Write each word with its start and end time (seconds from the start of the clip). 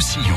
Roussillon. 0.00 0.36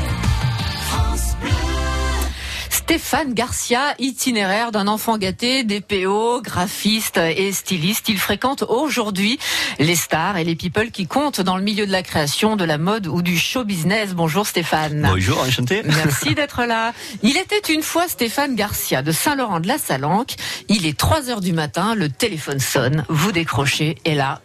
Stéphane 2.68 3.32
Garcia, 3.32 3.94
itinéraire 3.98 4.72
d'un 4.72 4.86
enfant 4.86 5.16
gâté, 5.16 5.64
DPO, 5.64 6.42
graphiste 6.42 7.16
et 7.16 7.50
styliste. 7.50 8.10
Il 8.10 8.18
fréquente 8.18 8.62
aujourd'hui 8.68 9.38
les 9.78 9.96
stars 9.96 10.36
et 10.36 10.44
les 10.44 10.54
people 10.54 10.90
qui 10.90 11.06
comptent 11.06 11.40
dans 11.40 11.56
le 11.56 11.62
milieu 11.62 11.86
de 11.86 11.92
la 11.92 12.02
création, 12.02 12.56
de 12.56 12.64
la 12.66 12.76
mode 12.76 13.06
ou 13.06 13.22
du 13.22 13.38
show 13.38 13.64
business. 13.64 14.12
Bonjour 14.12 14.46
Stéphane. 14.46 15.00
Bonjour, 15.08 15.40
enchanté. 15.40 15.80
Merci 15.82 16.34
d'être 16.34 16.64
là. 16.66 16.92
Il 17.22 17.38
était 17.38 17.72
une 17.72 17.80
fois 17.80 18.06
Stéphane 18.06 18.56
Garcia 18.56 19.00
de 19.00 19.12
Saint-Laurent 19.12 19.60
de 19.60 19.68
la 19.68 19.78
Salanque. 19.78 20.34
Il 20.68 20.84
est 20.84 20.98
3 20.98 21.30
heures 21.30 21.40
du 21.40 21.54
matin, 21.54 21.94
le 21.94 22.10
téléphone 22.10 22.60
sonne, 22.60 23.06
vous 23.08 23.32
décrochez 23.32 23.96
et 24.04 24.14
là, 24.14 24.42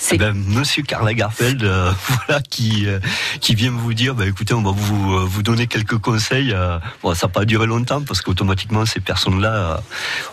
c'est 0.00 0.16
ben, 0.16 0.32
Monsieur 0.34 0.82
Karl 0.82 1.04
Lagerfeld, 1.04 1.62
euh, 1.62 1.92
voilà, 2.26 2.40
qui 2.40 2.86
euh, 2.86 2.98
qui 3.40 3.54
vient 3.54 3.70
vous 3.70 3.92
dire, 3.92 4.14
ben, 4.14 4.26
écoutez, 4.26 4.54
on 4.54 4.62
va 4.62 4.70
vous 4.74 5.14
euh, 5.14 5.24
vous 5.26 5.42
donner 5.42 5.66
quelques 5.66 5.98
conseils. 5.98 6.56
bon, 7.02 7.14
ça 7.14 7.26
n'a 7.26 7.32
pas 7.32 7.44
duré 7.44 7.66
longtemps 7.66 8.00
parce 8.00 8.22
qu'automatiquement 8.22 8.86
ces 8.86 9.00
personnes-là, 9.00 9.82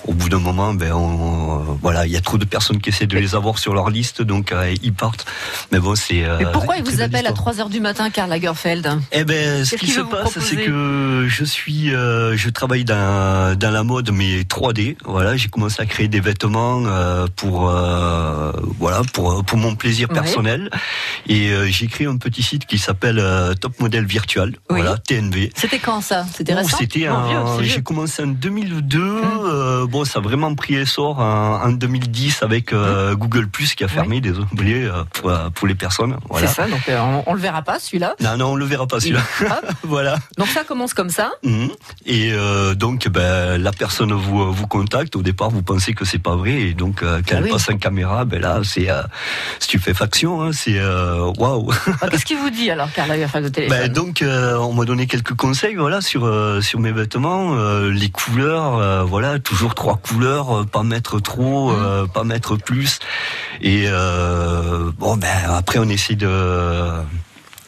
au 0.06 0.14
bout 0.14 0.30
d'un 0.30 0.40
moment, 0.40 0.74
ben, 0.74 0.94
on, 0.94 1.78
voilà, 1.82 2.06
il 2.06 2.14
y 2.14 2.16
a 2.16 2.22
trop 2.22 2.38
de 2.38 2.46
personnes 2.46 2.80
qui 2.80 2.90
essaient 2.90 3.08
de 3.08 3.18
les 3.18 3.36
avoir 3.36 3.60
sur 3.60 3.74
leur 3.74 3.90
liste, 3.90 4.22
donc 4.22 4.54
ils 4.82 4.94
partent. 4.94 5.26
Mais 5.72 5.80
bon, 5.80 5.96
c'est. 5.96 6.26
Mais 6.40 6.46
pourquoi 6.54 6.78
il 6.78 6.84
vous 6.84 7.02
appelle 7.02 7.28
à 7.28 7.34
3 7.34 7.60
heures 7.60 7.70
du 7.70 7.82
matin, 7.82 8.10
Karl 8.10 8.30
Lagerfeld? 8.30 8.88
Eh 9.12 9.26
ben, 9.26 9.66
ce 9.66 9.76
qui 9.76 9.88
se 9.88 10.02
passe, 10.02 10.40
c'est 10.40 10.56
que 10.56 11.26
je 11.28 11.44
suis, 11.44 11.90
je 11.90 12.50
travaille 12.50 12.86
dans 12.86 13.58
dans 13.58 13.72
la 13.72 13.84
mode, 13.84 14.12
mais 14.12 14.44
3D. 14.44 14.96
Voilà, 15.04 15.36
j'ai 15.36 15.50
commencé 15.50 15.82
à 15.82 15.86
créer 15.86 16.08
des 16.08 16.22
vêtements 16.22 16.84
pour 17.36 17.70
voilà 18.80 19.02
pour 19.12 19.44
pour 19.44 19.57
mon 19.58 19.76
plaisir 19.76 20.08
personnel. 20.08 20.70
Et 21.28 21.50
euh, 21.50 21.68
j'ai 21.68 21.88
créé 21.88 22.08
un 22.08 22.18
petit 22.18 22.44
site 22.44 22.66
qui 22.66 22.78
s'appelle 22.78 23.20
euh, 23.20 23.54
Top 23.54 23.80
Model 23.80 24.06
Virtual, 24.06 24.54
voilà, 24.70 24.98
TNV. 24.98 25.52
C'était 25.56 25.80
quand 25.80 26.02
ça? 26.02 26.26
C'était 26.34 26.54
récent? 26.54 26.78
C'était 26.78 27.08
j'ai 27.62 27.82
commencé 27.82 28.24
en 28.24 28.28
2002. 28.28 29.00
Hum. 29.00 29.24
Euh, 29.46 29.88
bon, 29.88 30.06
ça 30.06 30.20
a 30.20 30.22
vraiment 30.22 30.54
pris 30.56 30.76
essor 30.76 31.20
en, 31.20 31.62
en 31.64 31.70
2010 31.70 32.44
avec 32.44 32.72
hum. 32.74 33.16
Google 33.16 33.48
Plus 33.48 33.76
qui 33.76 33.84
a 33.84 33.88
fermé, 33.88 34.22
des 34.22 34.30
désolé 34.30 34.90
pour, 35.14 35.32
pour, 35.54 35.68
les 35.68 35.76
personnes. 35.76 36.18
Voilà. 36.30 36.48
C'est 36.48 36.54
ça, 36.54 36.68
donc 36.68 36.82
on, 36.90 37.24
on, 37.26 37.34
le 37.34 37.40
verra 37.40 37.62
pas 37.62 37.80
celui-là. 37.80 38.16
Non, 38.20 38.38
non, 38.38 38.52
on 38.52 38.56
le 38.56 38.66
verra 38.66 38.88
pas 38.88 39.00
celui-là. 39.00 39.22
voilà. 39.84 40.18
Donc 40.38 40.48
ça 40.48 40.64
commence 40.64 40.94
comme 40.94 41.10
ça. 41.10 41.32
Hum. 41.44 41.70
Et 42.06 42.32
donc, 42.76 43.08
ben, 43.08 43.62
la 43.62 43.72
personne 43.72 44.14
vous 44.14 44.52
vous 44.52 44.68
contacte. 44.68 45.16
Au 45.16 45.22
départ, 45.22 45.50
vous 45.50 45.64
pensez 45.64 45.94
que 45.94 46.06
c'est 46.06 46.20
pas 46.20 46.36
vrai, 46.36 46.54
et 46.54 46.74
donc 46.74 47.02
quand 47.02 47.22
ah 47.32 47.36
elle 47.38 47.50
passe 47.50 47.70
en 47.70 47.78
caméra, 47.78 48.26
ben 48.26 48.42
là, 48.42 48.62
c'est 48.64 48.88
stupéfaction. 49.60 50.42
Hein, 50.42 50.52
c'est 50.54 50.80
euh, 50.80 51.32
waouh. 51.38 51.72
Ah, 52.02 52.10
qu'est-ce 52.10 52.26
qu'il 52.26 52.38
vous 52.38 52.50
dit 52.50 52.70
alors, 52.70 52.92
Carla, 52.92 53.16
de 53.18 53.48
téléphone 53.50 53.78
ben, 53.80 53.92
Donc, 53.92 54.22
euh, 54.22 54.56
on 54.58 54.74
m'a 54.74 54.86
donné 54.86 55.08
quelques 55.08 55.34
conseils, 55.34 55.76
voilà, 55.76 56.02
sur 56.02 56.26
euh, 56.26 56.62
sur 56.62 56.80
mes 56.80 56.92
vêtements, 56.92 57.56
les 57.90 58.10
couleurs, 58.10 59.06
voilà, 59.06 59.40
toujours 59.40 59.76
trois 59.76 59.98
couleurs, 59.98 60.66
pas 60.66 60.84
mettre 60.84 61.20
trop, 61.20 61.72
mmh. 61.72 62.10
pas 62.10 62.24
mettre 62.24 62.56
plus. 62.56 63.00
Et 63.62 63.88
bon, 64.98 65.18
ben 65.18 65.28
après, 65.50 65.80
on 65.80 65.90
essaie 65.90 66.16
de 66.16 66.28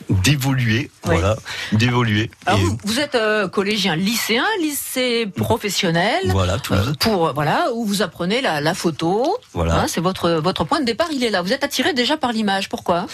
d'évoluer, 0.10 0.90
voilà, 1.04 1.36
d'évoluer. 1.72 2.32
Vous, 2.84 3.00
êtes 3.00 3.16
euh, 3.16 3.48
collégien, 3.48 3.96
lycéen, 3.96 4.46
lycée 4.60 5.28
professionnel. 5.36 6.20
Voilà, 6.26 6.58
tout 6.58 6.74
euh, 6.74 6.94
pour 7.00 7.34
voilà 7.34 7.68
où 7.74 7.86
vous 7.86 8.02
apprenez 8.02 8.42
la, 8.42 8.62
la 8.62 8.74
photo. 8.74 9.38
Voilà, 9.54 9.82
hein, 9.82 9.86
c'est 9.88 10.02
votre 10.02 10.32
votre 10.32 10.64
point 10.64 10.80
de 10.80 10.86
départ. 10.86 11.08
Il 11.12 11.24
est 11.24 11.30
là. 11.30 11.42
Vous 11.42 11.54
êtes 11.54 11.64
attiré 11.64 11.94
déjà 11.94 12.18
par 12.18 12.32
l'image. 12.32 12.70
Pourquoi? 12.70 13.06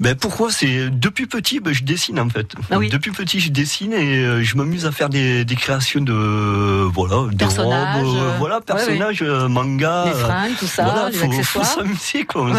Ben 0.00 0.14
pourquoi? 0.14 0.50
C'est 0.50 0.90
depuis 0.90 1.26
petit 1.26 1.60
ben, 1.60 1.72
je 1.72 1.84
dessine 1.84 2.18
en 2.18 2.28
fait. 2.28 2.54
Ah 2.70 2.78
depuis 2.78 3.10
petit 3.10 3.40
je 3.40 3.50
dessine 3.50 3.92
et 3.92 4.18
euh, 4.18 4.42
je 4.42 4.56
m'amuse 4.56 4.86
à 4.86 4.92
faire 4.92 5.08
des, 5.08 5.44
des, 5.44 5.54
créations 5.54 6.00
de 6.00 6.12
voilà 6.12 7.28
des 7.32 7.44
robes, 7.44 7.62
euh, 7.62 8.36
voilà 8.38 8.60
personnages, 8.60 9.22
euh, 9.22 9.48
manga. 9.48 10.04
Les 10.06 10.12
fringues, 10.12 10.56
tout 10.58 10.66
ça, 10.66 10.84
voilà, 10.84 11.10
les 11.10 11.16
faut, 11.16 11.26
accessoires. 11.26 11.66
Faut 11.66 11.80
s'amuser 11.80 12.24
quoi. 12.24 12.50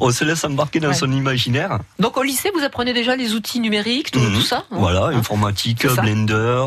On, 0.00 0.10
se 0.10 0.24
laisse 0.24 0.44
embarquer 0.44 0.80
dans 0.80 0.92
son 0.92 1.10
imaginaire. 1.12 1.78
Donc 1.98 2.16
au 2.16 2.22
lycée 2.22 2.50
vous 2.54 2.64
apprenez 2.64 2.92
déjà 2.92 3.16
les 3.16 3.34
outils 3.34 3.60
numériques, 3.60 4.10
tout, 4.10 4.20
tout 4.20 4.26
mhm. 4.26 4.40
ça. 4.40 4.64
Hein 4.70 4.76
voilà, 4.78 5.06
hein 5.06 5.16
informatique, 5.16 5.86
Blender, 5.86 6.64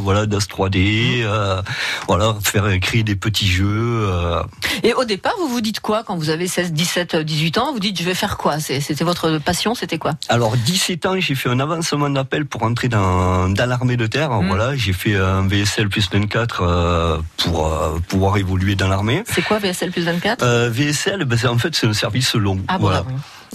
voilà 0.00 0.26
DAS 0.26 0.46
3D, 0.48 1.24
mhm. 1.24 1.62
voilà 2.06 2.34
faire 2.42 2.78
créer 2.80 3.02
des 3.02 3.16
petits 3.16 3.48
jeux. 3.48 4.08
Et 4.82 4.94
au 4.94 5.04
départ 5.04 5.34
vous 5.38 5.48
vous 5.48 5.60
dites 5.60 5.80
quoi 5.80 6.04
quand 6.04 6.16
vous 6.16 6.30
avez 6.30 6.46
16, 6.46 6.72
17, 6.72 7.16
18 7.16 7.58
ans? 7.58 7.72
Vous 7.72 7.80
dites 7.80 7.98
je 7.98 8.04
vais 8.04 8.14
faire 8.14 8.36
quoi? 8.36 8.60
C'était 8.60 9.04
votre 9.04 9.38
passion 9.48 9.74
c'était 9.74 9.96
quoi 9.96 10.12
Alors 10.28 10.58
17 10.58 11.06
ans, 11.06 11.18
j'ai 11.18 11.34
fait 11.34 11.48
un 11.48 11.58
avancement 11.58 12.10
d'appel 12.10 12.44
pour 12.44 12.64
entrer 12.64 12.88
dans, 12.88 13.48
dans 13.48 13.66
l'armée 13.66 13.96
de 13.96 14.06
terre. 14.06 14.30
Hmm. 14.30 14.46
Voilà, 14.46 14.76
j'ai 14.76 14.92
fait 14.92 15.16
un 15.16 15.48
VSL 15.48 15.88
plus 15.88 16.06
24 16.12 16.60
euh, 16.60 17.18
pour 17.38 17.66
euh, 17.66 17.98
pouvoir 18.08 18.36
évoluer 18.36 18.74
dans 18.74 18.88
l'armée. 18.88 19.22
C'est 19.26 19.40
quoi 19.40 19.58
VSL 19.58 19.90
plus 19.90 20.04
24 20.04 20.44
euh, 20.44 20.68
VSL, 20.70 21.24
ben, 21.24 21.38
en 21.46 21.56
fait 21.56 21.74
c'est 21.74 21.86
un 21.86 21.94
service 21.94 22.34
long. 22.34 22.60
Ah, 22.68 22.76
voilà. 22.78 23.06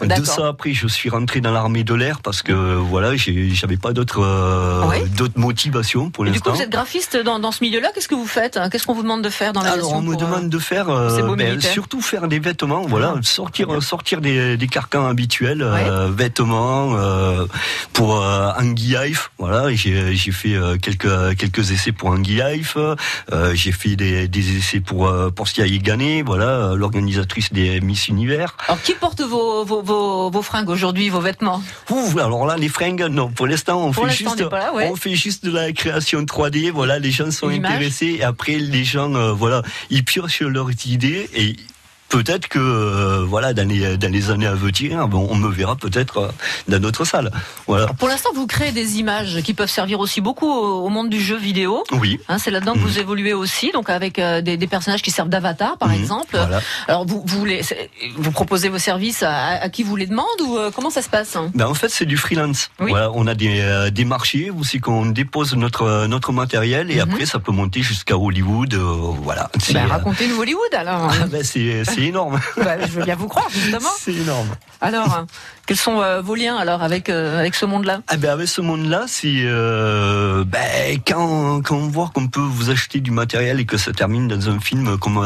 De 0.01 0.25
ça 0.25 0.47
après, 0.47 0.73
je 0.73 0.87
suis 0.87 1.09
rentré 1.09 1.39
dans 1.41 1.51
l'armée 1.51 1.83
de 1.83 1.93
l'air 1.93 2.21
parce 2.21 2.41
que 2.41 2.53
voilà, 2.53 3.15
j'avais 3.15 3.77
pas 3.77 3.93
d'autres 3.93 4.23
euh, 4.23 5.05
d'autres 5.15 5.39
motivations 5.39 6.09
pour 6.09 6.25
l'instant. 6.25 6.39
Du 6.39 6.49
coup, 6.51 6.55
vous 6.57 6.61
êtes 6.61 6.69
graphiste 6.69 7.17
dans, 7.17 7.39
dans 7.39 7.51
ce 7.51 7.63
milieu-là. 7.63 7.89
Qu'est-ce 7.93 8.07
que 8.07 8.15
vous 8.15 8.27
faites 8.27 8.57
hein? 8.57 8.69
Qu'est-ce 8.69 8.85
qu'on 8.85 8.93
vous 8.93 9.03
demande 9.03 9.21
de 9.21 9.29
faire 9.29 9.53
dans 9.53 9.61
la 9.61 9.71
Alors, 9.71 9.93
on 9.93 10.01
me 10.01 10.15
demande 10.15 10.49
de 10.49 10.59
faire 10.59 10.89
euh, 10.89 11.35
ben, 11.35 11.61
surtout 11.61 12.01
faire 12.01 12.27
des 12.27 12.39
vêtements. 12.39 12.81
Voilà, 12.87 13.15
ah. 13.17 13.21
sortir 13.21 13.81
sortir 13.83 14.21
des, 14.21 14.57
des 14.57 14.67
carcans 14.67 15.07
habituels, 15.07 15.61
euh, 15.61 16.09
vêtements 16.11 16.95
pour 17.93 18.15
Anguille 18.15 19.15
Voilà, 19.37 19.73
j'ai 19.73 20.31
fait 20.31 20.55
quelques 20.81 21.37
quelques 21.37 21.71
essais 21.71 21.91
pour 21.91 22.09
Anguille 22.09 22.63
j'ai 23.53 23.71
fait 23.71 23.95
des, 23.95 24.27
des 24.27 24.57
essais 24.57 24.79
pour 24.79 25.11
pour 25.35 25.47
Stia 25.47 25.67
Gane, 25.67 26.23
voilà, 26.25 26.73
l'organisatrice 26.75 27.53
des 27.53 27.79
Miss 27.81 28.07
Univers. 28.07 28.55
Alors, 28.67 28.81
qui 28.81 28.93
porte 28.93 29.21
vos, 29.21 29.63
vos 29.65 29.82
vos, 29.83 30.29
vos 30.29 30.41
fringues 30.41 30.69
aujourd'hui, 30.69 31.09
vos 31.09 31.19
vêtements 31.19 31.61
Ouh, 31.89 32.19
alors 32.19 32.45
là, 32.45 32.57
les 32.57 32.69
fringues, 32.69 33.03
non. 33.03 33.29
Pour 33.29 33.47
l'instant, 33.47 33.85
on, 33.85 33.93
fait 33.93 34.09
juste, 34.09 34.43
on 34.73 34.95
fait 34.95 35.15
juste 35.15 35.45
de 35.45 35.51
la 35.51 35.71
création 35.71 36.23
3D. 36.23 36.71
Voilà, 36.71 36.99
les 36.99 37.11
gens 37.11 37.31
sont 37.31 37.49
intéressés. 37.49 38.17
Et 38.19 38.23
après, 38.23 38.53
les 38.53 38.83
gens, 38.83 39.13
euh, 39.15 39.33
voilà, 39.33 39.61
ils 39.89 40.03
piochent 40.03 40.41
leurs 40.41 40.69
idées 40.85 41.29
et 41.33 41.55
peut-être 42.13 42.47
que 42.47 42.59
euh, 42.59 43.25
voilà 43.27 43.53
dans 43.53 43.67
les, 43.67 43.97
dans 43.97 44.11
les 44.11 44.29
années 44.29 44.45
à 44.45 44.53
venir, 44.53 45.07
bon, 45.07 45.27
on 45.31 45.35
me 45.35 45.49
verra 45.49 45.75
peut-être 45.75 46.17
euh, 46.17 46.27
dans 46.67 46.79
notre 46.79 47.05
salle. 47.05 47.31
Voilà. 47.65 47.87
Pour 47.87 48.07
l'instant, 48.07 48.29
vous 48.35 48.45
créez 48.45 48.71
des 48.71 48.99
images 48.99 49.41
qui 49.41 49.55
peuvent 49.55 49.69
servir 49.69 49.99
aussi 49.99 50.21
beaucoup 50.21 50.47
au, 50.47 50.89
monde 50.89 51.09
du 51.09 51.19
jeu 51.19 51.37
vidéo. 51.37 51.83
Oui. 51.91 52.19
Hein, 52.29 52.37
c'est 52.37 52.51
là-dedans 52.51 52.73
que 52.73 52.79
vous 52.79 52.97
mhm. 52.97 53.05
évoluez 53.05 53.33
aussi, 53.33 53.71
donc 53.71 53.89
avec 53.89 54.19
euh, 54.19 54.41
des, 54.41 54.57
des, 54.57 54.67
personnages 54.67 55.01
qui 55.01 55.09
servent 55.09 55.29
d'avatar, 55.29 55.79
par 55.79 55.89
mhm. 55.89 56.01
exemple. 56.01 56.37
Voilà. 56.37 56.61
Alors 56.87 57.07
vous 57.07 57.23
vous, 57.25 57.47
vous 58.17 58.31
proposez 58.31 58.69
vos 58.69 58.77
services 58.77 59.23
à, 59.23 59.63
à, 59.63 59.69
qui 59.69 59.81
vous 59.81 59.95
les 59.95 60.05
demande 60.05 60.39
ou 60.41 60.59
comment 60.75 60.91
ça 60.91 61.01
se 61.01 61.09
passe 61.09 61.35
hein? 61.35 61.49
Ben, 61.55 61.65
en 61.65 61.73
fait, 61.73 61.89
c'est 61.89 62.05
du 62.05 62.17
freelance. 62.17 62.69
Oui. 62.79 62.91
Voilà, 62.91 63.09
on 63.15 63.25
a 63.25 63.33
des, 63.33 63.89
des 63.91 64.05
marchés 64.05 64.51
où 64.51 64.63
c'est 64.63 64.77
qu'on 64.77 65.07
dépose 65.07 65.55
notre 65.55 66.05
notre 66.05 66.31
matériel 66.31 66.91
et 66.91 66.95
mhm. 66.95 67.01
après 67.01 67.25
ça 67.25 67.39
peut 67.39 67.51
monter 67.51 67.81
jusqu'à 67.81 68.17
Hollywood. 68.17 68.75
voilà. 68.75 69.49
Ben, 69.73 69.87
racontez-nous 69.87 70.39
Hollywood 70.39 70.73
alors. 70.73 71.11
Ah, 71.23 71.27
ben, 71.27 71.43
c'est 71.43 71.83
énorme. 72.07 72.39
Bah, 72.57 72.79
je 72.79 72.91
veux 72.91 73.03
bien 73.03 73.15
vous 73.15 73.27
croire, 73.27 73.49
justement. 73.49 73.89
C'est 73.99 74.13
énorme. 74.13 74.47
Alors, 74.79 75.25
quels 75.65 75.77
sont 75.77 76.01
euh, 76.01 76.21
vos 76.21 76.35
liens 76.35 76.57
alors 76.57 76.83
avec 76.83 77.07
euh, 77.07 77.39
avec 77.39 77.55
ce 77.55 77.65
monde-là? 77.65 78.01
Ah 78.09 78.17
ben 78.17 78.31
Avec 78.31 78.49
ce 78.49 78.59
monde-là, 78.59 79.05
c'est 79.07 79.43
euh, 79.43 80.43
ben, 80.43 80.99
quand, 81.07 81.61
quand 81.61 81.77
on 81.77 81.87
voit 81.87 82.11
qu'on 82.13 82.27
peut 82.27 82.41
vous 82.41 82.69
acheter 82.69 82.99
du 82.99 83.11
matériel 83.11 83.61
et 83.61 83.65
que 83.65 83.77
ça 83.77 83.93
termine 83.93 84.27
dans 84.27 84.49
un 84.49 84.59
film 84.59 84.97
comme 84.97 85.25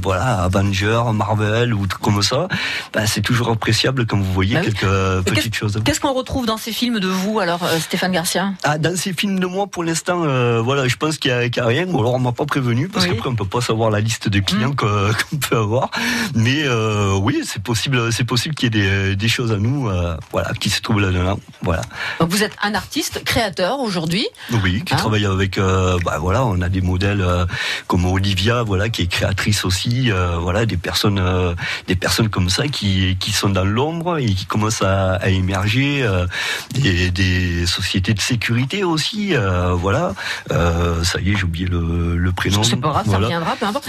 voilà 0.00 0.44
Avenger, 0.44 1.02
Marvel 1.12 1.74
ou 1.74 1.88
comme 2.00 2.22
ça, 2.22 2.46
ben, 2.92 3.04
c'est 3.06 3.20
toujours 3.20 3.50
appréciable 3.50 4.06
quand 4.06 4.16
vous 4.16 4.32
voyez 4.32 4.54
bah 4.54 4.60
quelques 4.60 5.24
petites 5.24 5.56
choses. 5.56 5.80
Qu'est-ce 5.84 6.00
qu'on 6.00 6.14
retrouve 6.14 6.46
dans 6.46 6.56
ces 6.56 6.70
films 6.70 7.00
de 7.00 7.08
vous 7.08 7.40
alors, 7.40 7.68
Stéphane 7.80 8.12
Garcia? 8.12 8.52
Ah, 8.62 8.78
Dans 8.78 8.96
ces 8.96 9.12
films 9.12 9.40
de 9.40 9.46
moi, 9.46 9.66
pour 9.66 9.82
l'instant, 9.82 10.18
voilà, 10.62 10.86
je 10.86 10.94
pense 10.94 11.18
qu'il 11.18 11.32
n'y 11.32 11.58
a, 11.58 11.66
rien. 11.66 11.88
Ou 11.88 11.98
alors 11.98 12.14
on 12.14 12.20
m'a 12.20 12.32
pas 12.32 12.46
prévenu 12.46 12.88
parce 12.88 13.06
qu'après 13.06 13.28
on 13.28 13.34
peut 13.34 13.44
pas 13.44 13.60
savoir 13.60 13.90
la 13.90 14.00
liste 14.00 14.28
de 14.28 14.38
clients 14.38 14.70
mm. 14.70 14.76
qu'on 15.30 15.36
peut 15.36 15.56
avoir. 15.56 15.90
Mais 16.34 16.64
oui, 17.20 17.42
c'est 17.44 17.62
possible, 17.62 18.12
c'est 18.12 18.24
possible 18.24 18.54
qu'il 18.54 18.74
y 18.74 18.78
ait 18.78 18.82
des, 18.82 19.16
des 19.16 19.28
choses 19.28 19.52
à 19.52 19.56
nous, 19.56 19.88
euh, 19.88 20.16
voilà, 20.32 20.52
qui 20.54 20.70
se 20.70 20.80
trouve 20.80 21.00
là-dedans. 21.00 21.38
Voilà. 21.62 21.82
Donc 22.20 22.30
vous 22.30 22.42
êtes 22.42 22.56
un 22.62 22.74
artiste 22.74 23.24
créateur 23.24 23.80
aujourd'hui. 23.80 24.26
Oui, 24.62 24.82
qui 24.84 24.94
hein 24.94 24.96
travaille 24.96 25.26
avec. 25.26 25.58
Euh, 25.58 25.98
bah, 26.04 26.18
voilà, 26.18 26.44
on 26.44 26.60
a 26.60 26.68
des 26.68 26.80
modèles 26.80 27.20
euh, 27.20 27.46
comme 27.86 28.04
Olivia, 28.04 28.62
voilà, 28.62 28.88
qui 28.88 29.02
est 29.02 29.06
créatrice 29.06 29.64
aussi. 29.64 30.10
voilà, 30.40 30.66
des 30.66 30.76
personnes, 30.76 31.22
des 31.86 31.96
personnes 31.96 32.28
comme 32.28 32.50
ça 32.50 32.68
qui 32.68 33.16
qui 33.18 33.32
sont 33.32 33.50
dans 33.50 33.64
l'ombre 33.64 34.18
et 34.18 34.26
qui 34.26 34.46
commencent 34.46 34.82
à, 34.82 35.14
à 35.14 35.28
émerger. 35.28 36.06
Des, 36.74 37.10
des, 37.10 37.66
sociétés 37.66 38.14
de 38.14 38.20
sécurité 38.20 38.84
aussi. 38.84 39.34
voilà. 39.72 40.14
ça 40.50 41.20
y 41.20 41.32
est, 41.32 41.36
j'ai 41.36 41.44
oublié 41.44 41.66
le, 41.66 42.16
le 42.16 42.32
prénom. 42.32 42.62
C'est 42.62 42.76
pas 42.76 42.90
grave, 42.90 43.10
ça 43.10 43.18
reviendra, 43.18 43.56
peu 43.56 43.66
importe. 43.66 43.88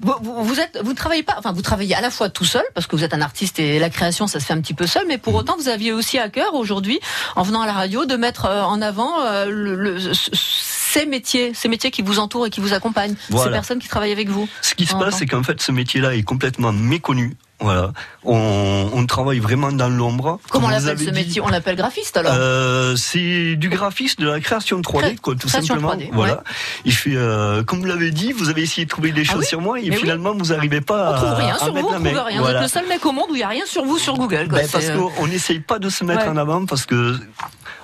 vous, 0.00 0.44
vous, 0.44 0.60
êtes, 0.60 0.78
vous 0.84 0.94
travaillez 0.94 1.22
pas. 1.22 1.40
Enfin, 1.44 1.54
vous 1.54 1.62
travaillez 1.62 1.94
à 1.94 2.00
la 2.00 2.10
fois 2.10 2.28
tout 2.28 2.44
seul, 2.44 2.64
parce 2.74 2.86
que 2.86 2.96
vous 2.96 3.04
êtes 3.04 3.14
un 3.14 3.20
artiste 3.20 3.58
et 3.58 3.78
la 3.78 3.90
création, 3.90 4.26
ça 4.26 4.40
se 4.40 4.46
fait 4.46 4.54
un 4.54 4.60
petit 4.60 4.74
peu 4.74 4.86
seul, 4.86 5.04
mais 5.06 5.18
pour 5.18 5.34
mhm. 5.34 5.38
autant, 5.40 5.56
vous 5.56 5.68
aviez 5.68 5.92
aussi 5.92 6.18
à 6.18 6.28
cœur 6.28 6.54
aujourd'hui, 6.54 7.00
en 7.36 7.42
venant 7.42 7.60
à 7.60 7.66
la 7.66 7.72
radio, 7.72 8.06
de 8.06 8.16
mettre 8.16 8.46
euh, 8.46 8.62
en 8.62 8.80
avant 8.80 9.20
euh, 9.20 9.46
le, 9.48 9.98
ces 10.22 11.06
métiers, 11.06 11.52
ces 11.54 11.68
métiers 11.68 11.90
qui 11.90 12.02
vous 12.02 12.18
entourent 12.18 12.46
et 12.46 12.50
qui 12.50 12.60
vous 12.60 12.72
accompagnent, 12.72 13.16
ces 13.30 13.50
personnes 13.50 13.78
qui 13.78 13.88
travaillent 13.88 14.12
avec 14.12 14.28
vous. 14.28 14.48
Ce 14.62 14.74
qui 14.74 14.86
se 14.86 14.94
passe, 14.94 15.18
c'est 15.18 15.26
qu'en 15.26 15.42
fait, 15.42 15.60
ce 15.60 15.72
métier-là 15.72 16.14
est 16.14 16.22
complètement 16.22 16.72
méconnu 16.72 17.36
voilà, 17.64 17.92
on, 18.24 19.06
travaille 19.06 19.38
vraiment 19.38 19.72
dans 19.72 19.88
l'ombre. 19.88 20.38
Comment 20.50 20.66
on 20.66 20.70
l'appelle 20.70 20.98
ce 20.98 21.10
métier 21.10 21.40
On 21.40 21.48
l'appelle 21.48 21.76
graphiste 21.76 22.16
alors 22.16 22.32
euh, 22.36 22.96
C'est 22.96 23.56
du 23.56 23.68
graphiste 23.68 24.20
de 24.20 24.26
la 24.26 24.40
création 24.40 24.80
3D, 24.80 25.18
quoi, 25.18 25.34
tout 25.34 25.48
simplement. 25.48 25.94
voilà. 26.12 26.42
Il 26.84 26.92
fait, 26.92 27.16
euh, 27.16 27.62
comme 27.62 27.80
vous 27.80 27.86
l'avez 27.86 28.10
dit, 28.10 28.32
vous 28.32 28.50
avez 28.50 28.62
essayé 28.62 28.84
de 28.84 28.90
trouver 28.90 29.12
des 29.12 29.24
ah 29.28 29.32
choses 29.32 29.44
sur 29.44 29.60
moi 29.60 29.80
et 29.80 29.90
finalement 29.92 30.34
vous 30.34 30.46
n'arrivez 30.46 30.80
pas 30.80 31.10
on 31.10 31.14
à, 31.14 31.16
trouve 31.16 31.34
rien 31.34 31.58
sur 31.58 31.72
vous, 31.72 31.78
on 31.78 31.92
trouve 31.92 32.02
rien. 32.02 32.42
Vous 32.42 32.48
êtes 32.48 32.62
le 32.62 32.68
seul 32.68 32.86
mec 32.88 33.04
au 33.06 33.12
monde 33.12 33.30
où 33.30 33.34
il 33.34 33.38
n'y 33.38 33.44
a 33.44 33.48
rien 33.48 33.66
sur 33.66 33.84
vous 33.84 33.98
sur 33.98 34.16
Google. 34.16 34.48
Ben, 34.48 34.66
parce 34.70 34.88
euh, 34.88 34.98
qu'on 35.16 35.26
n'essaye 35.26 35.60
pas 35.60 35.78
de 35.78 35.88
se 35.88 36.04
mettre 36.04 36.28
en 36.28 36.36
avant 36.36 36.66
parce 36.66 36.86
que 36.86 37.16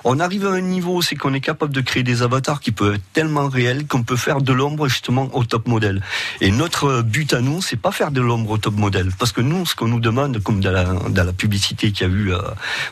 on 0.03 0.19
arrive 0.19 0.45
à 0.45 0.51
un 0.51 0.61
niveau, 0.61 1.01
c'est 1.01 1.15
qu'on 1.15 1.33
est 1.33 1.41
capable 1.41 1.73
de 1.73 1.81
créer 1.81 2.03
des 2.03 2.23
avatars 2.23 2.59
qui 2.59 2.71
peuvent 2.71 2.95
être 2.95 3.13
tellement 3.13 3.47
réels 3.49 3.85
qu'on 3.87 4.03
peut 4.03 4.15
faire 4.15 4.41
de 4.41 4.53
l'ombre 4.53 4.87
justement 4.87 5.29
au 5.33 5.43
top 5.43 5.67
modèle. 5.67 6.01
Et 6.39 6.51
notre 6.51 7.01
but 7.01 7.33
à 7.33 7.41
nous, 7.41 7.61
c'est 7.61 7.77
pas 7.77 7.91
faire 7.91 8.11
de 8.11 8.21
l'ombre 8.21 8.51
au 8.51 8.57
top 8.57 8.75
modèle, 8.75 9.09
parce 9.17 9.31
que 9.31 9.41
nous, 9.41 9.65
ce 9.65 9.75
qu'on 9.75 9.87
nous 9.87 9.99
demande, 9.99 10.41
comme 10.41 10.61
dans 10.61 10.71
la, 10.71 10.85
dans 10.85 11.23
la 11.23 11.33
publicité 11.33 11.91
qu'il 11.91 12.07
y 12.07 12.09
a 12.09 12.13
eu, 12.13 12.33
euh, 12.33 12.39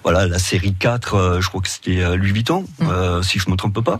voilà, 0.03 0.27
la 0.27 0.39
série 0.39 0.73
4, 0.73 1.13
euh, 1.13 1.41
je 1.41 1.47
crois 1.47 1.61
que 1.61 1.69
c'était 1.69 2.01
euh, 2.01 2.15
Louis 2.15 2.31
Vuitton, 2.31 2.65
mm. 2.79 3.23
si 3.23 3.39
je 3.39 3.49
me 3.49 3.55
trompe 3.55 3.81
pas, 3.81 3.99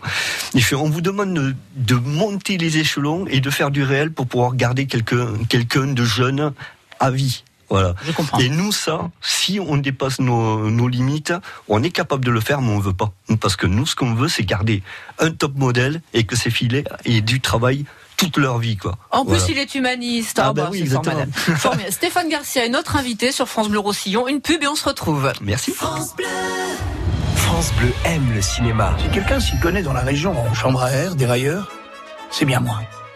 il 0.54 0.64
fait, 0.64 0.76
on 0.76 0.90
vous 0.90 1.02
demande 1.02 1.34
de, 1.34 1.56
de 1.76 1.96
monter 1.96 2.58
les 2.58 2.78
échelons 2.78 3.26
et 3.28 3.40
de 3.40 3.50
faire 3.50 3.72
du 3.72 3.84
réel 3.84 4.12
pour 4.12 4.28
pouvoir 4.28 4.56
garder 4.56 4.86
quelqu'un 4.86 5.28
quelqu'un 5.48 5.88
de 5.88 6.04
jeune 6.04 6.54
à 7.00 7.12
vie. 7.12 7.44
Voilà. 7.70 7.94
Et 8.40 8.50
nous, 8.50 8.72
ça, 8.72 9.10
si 9.22 9.60
on 9.60 9.78
dépasse 9.78 10.20
nos, 10.20 10.70
nos, 10.70 10.88
limites, 10.88 11.34
on 11.68 11.84
est 11.84 11.92
capable 11.92 12.26
de 12.26 12.32
le 12.32 12.42
faire, 12.42 12.62
mais 12.62 12.72
on 12.72 12.80
veut 12.80 12.94
pas. 12.94 13.12
Parce 13.40 13.56
que 13.56 13.68
nous, 13.68 13.86
ce 13.86 13.96
qu'on 13.96 14.14
veut, 14.16 14.28
c'est 14.28 14.44
garder 14.44 14.82
un 15.20 15.32
top 15.32 15.56
modèle 15.56 16.02
et 16.14 16.24
que 16.24 16.36
ces 16.36 16.50
filets 16.50 16.84
aient 17.06 17.22
du 17.22 17.42
travail 17.42 17.86
toute 18.18 18.38
leur 18.38 18.58
vie, 18.58 18.76
quoi. 18.76 18.98
En 19.12 19.24
plus, 19.24 19.48
il 19.50 19.58
est 19.58 19.76
humaniste. 19.76 20.40
Ah, 20.40 20.48
ah 20.50 20.54
bah 20.54 20.70
oui, 20.72 20.90
Stéphane 21.90 22.28
Garcia 22.28 22.66
est 22.66 22.70
notre 22.70 22.98
invité 22.98 23.32
sur 23.32 23.48
France 23.48 23.70
Bleu 23.70 23.80
Roussillon. 23.80 24.28
Une 24.28 24.42
pub 24.42 24.62
et 24.62 24.68
on 24.68 24.76
se 24.76 24.84
retrouve. 24.84 25.32
Merci. 25.42 25.72
France 25.72 26.16
Bleu. 26.18 26.26
France 27.36 27.72
Bleu 27.78 27.94
aime 28.06 28.34
le 28.34 28.42
cinéma. 28.42 28.94
Si 29.02 29.10
quelqu'un 29.10 29.40
s'y 29.40 29.58
connaît 29.60 29.84
dans 29.84 29.94
la 29.94 30.02
région 30.02 30.38
en 30.38 30.54
chambre 30.54 30.84
à 30.84 30.92
air, 30.92 31.16
dérailleur, 31.16 31.72
c'est 32.30 32.46
bien 32.46 32.60
moi. 32.60 32.82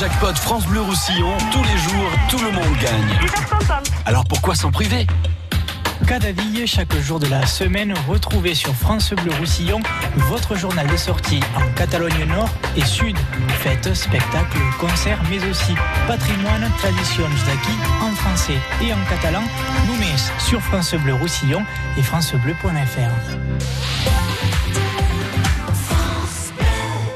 jackpot 0.00 0.34
France 0.34 0.64
Bleu 0.64 0.80
Roussillon, 0.80 1.36
tous 1.52 1.62
les 1.62 1.76
jours, 1.76 2.10
tout 2.30 2.38
le 2.38 2.50
monde 2.52 2.74
gagne. 2.80 3.18
Alors 4.06 4.24
pourquoi 4.24 4.54
s'en 4.54 4.70
priver? 4.70 5.06
Cadaville, 6.06 6.66
chaque 6.66 6.96
jour 7.00 7.20
de 7.20 7.26
la 7.26 7.44
semaine, 7.44 7.92
retrouvez 8.08 8.54
sur 8.54 8.74
France 8.74 9.12
Bleu 9.12 9.30
Roussillon 9.38 9.78
votre 10.16 10.56
journal 10.56 10.86
de 10.86 10.96
sortie 10.96 11.40
en 11.54 11.70
Catalogne 11.74 12.24
Nord 12.26 12.48
et 12.78 12.84
Sud. 12.86 13.14
Fêtes, 13.58 13.92
spectacles, 13.92 14.56
concerts, 14.78 15.20
mais 15.28 15.46
aussi 15.50 15.74
patrimoine, 16.06 16.66
traditions 16.78 17.28
d'acquis 17.46 17.78
en 18.00 18.14
français 18.14 18.56
et 18.82 18.94
en 18.94 19.04
catalan. 19.10 19.42
Nous 19.86 19.96
sur 20.38 20.62
France 20.62 20.94
Bleu 20.94 21.12
Roussillon 21.12 21.62
et 21.98 22.02
francebleu.fr. 22.02 24.29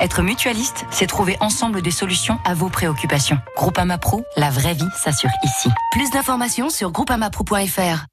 Être 0.00 0.22
mutualiste, 0.22 0.84
c'est 0.90 1.06
trouver 1.06 1.36
ensemble 1.40 1.82
des 1.82 1.90
solutions 1.90 2.38
à 2.44 2.54
vos 2.54 2.68
préoccupations. 2.68 3.38
Groupama 3.56 3.98
Pro, 3.98 4.24
la 4.36 4.50
vraie 4.50 4.74
vie 4.74 4.88
s'assure 4.96 5.30
ici. 5.44 5.68
Plus 5.90 6.10
d'informations 6.10 6.70
sur 6.70 6.92
groupamapro.fr. 6.92 8.06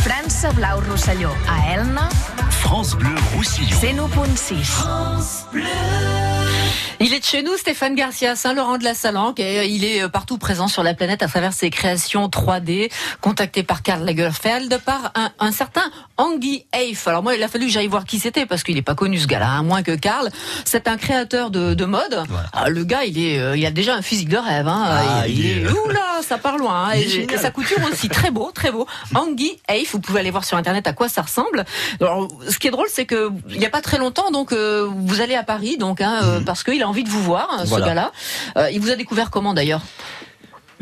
France 0.00 0.46
Blau 0.54 0.80
Roussillon 0.90 1.30
à 1.48 1.74
Elna. 1.74 2.08
France 2.50 2.94
Bleu 2.94 3.14
Roussillon. 3.36 3.76
C'est 3.80 4.62
France 4.64 5.46
Bleu. 5.52 5.62
Il 7.04 7.12
est 7.12 7.18
de 7.18 7.24
chez 7.24 7.42
nous, 7.42 7.56
Stéphane 7.56 7.96
Garcia, 7.96 8.36
Saint-Laurent 8.36 8.78
de 8.78 8.84
la 8.84 8.94
Salanque, 8.94 9.40
et 9.40 9.58
euh, 9.58 9.64
il 9.64 9.84
est 9.84 10.04
euh, 10.04 10.08
partout 10.08 10.38
présent 10.38 10.68
sur 10.68 10.84
la 10.84 10.94
planète 10.94 11.20
à 11.24 11.26
travers 11.26 11.52
ses 11.52 11.68
créations 11.68 12.28
3D, 12.28 12.92
contacté 13.20 13.64
par 13.64 13.82
Karl 13.82 14.04
Lagerfeld, 14.04 14.78
par 14.84 15.10
un, 15.16 15.32
un 15.40 15.50
certain 15.50 15.82
Anguy 16.16 16.64
Eif. 16.72 17.08
Alors 17.08 17.24
moi, 17.24 17.34
il 17.34 17.42
a 17.42 17.48
fallu 17.48 17.66
que 17.66 17.72
j'aille 17.72 17.88
voir 17.88 18.04
qui 18.04 18.20
c'était, 18.20 18.46
parce 18.46 18.62
qu'il 18.62 18.76
n'est 18.76 18.82
pas 18.82 18.94
connu 18.94 19.18
ce 19.18 19.26
gars-là, 19.26 19.48
hein, 19.48 19.62
moins 19.64 19.82
que 19.82 19.96
Karl. 19.96 20.30
C'est 20.64 20.86
un 20.86 20.96
créateur 20.96 21.50
de, 21.50 21.74
de 21.74 21.84
mode. 21.84 22.22
Ah, 22.52 22.68
le 22.68 22.84
gars, 22.84 23.02
il 23.04 23.18
est, 23.18 23.40
euh, 23.40 23.56
il 23.56 23.66
a 23.66 23.72
déjà 23.72 23.96
un 23.96 24.02
physique 24.02 24.28
de 24.28 24.36
rêve. 24.36 24.68
Hein. 24.68 24.84
Ah, 24.86 25.24
il, 25.26 25.44
est... 25.44 25.68
Oula, 25.68 26.22
ça 26.22 26.38
part 26.38 26.56
loin. 26.56 26.90
Hein. 26.90 26.92
Et, 26.94 27.36
sa 27.36 27.50
couture 27.50 27.78
aussi, 27.90 28.10
très 28.10 28.30
beau, 28.30 28.52
très 28.54 28.70
beau. 28.70 28.86
Anguy 29.12 29.58
Eif, 29.68 29.90
vous 29.90 30.00
pouvez 30.00 30.20
aller 30.20 30.30
voir 30.30 30.44
sur 30.44 30.56
Internet 30.56 30.86
à 30.86 30.92
quoi 30.92 31.08
ça 31.08 31.22
ressemble. 31.22 31.64
Alors, 32.00 32.28
ce 32.48 32.60
qui 32.60 32.68
est 32.68 32.70
drôle, 32.70 32.88
c'est 32.92 33.06
que 33.06 33.30
il 33.50 33.58
n'y 33.58 33.66
a 33.66 33.70
pas 33.70 33.80
très 33.80 33.98
longtemps, 33.98 34.30
donc 34.30 34.52
vous 34.52 35.20
allez 35.20 35.34
à 35.34 35.42
Paris, 35.42 35.78
donc 35.78 36.00
hein, 36.00 36.38
mhm. 36.38 36.44
parce 36.44 36.62
qu'il 36.62 36.80
a 36.80 36.91
envie 36.92 37.04
de 37.04 37.08
vous 37.08 37.22
voir, 37.22 37.48
hein, 37.50 37.64
ce 37.64 37.80
gars-là. 37.80 38.12
Euh, 38.58 38.70
il 38.70 38.78
vous 38.78 38.90
a 38.90 38.96
découvert 38.96 39.30
comment 39.30 39.54
d'ailleurs? 39.54 39.80